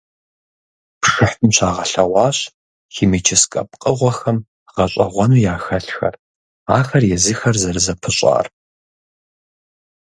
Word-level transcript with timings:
Пшыхьым 1.01 1.49
щагъэлъэгъуащ 1.55 2.37
химическэ 2.93 3.61
пкъыгъуэхэм 3.69 4.37
гъэщIэгъуэну 4.75 5.41
яхэлъхэр, 5.53 6.15
ахэр 6.77 7.03
езыхэр 7.15 7.55
зэрызэпыщIар. 7.61 8.45